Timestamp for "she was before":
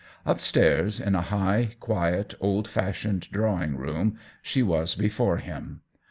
4.41-5.37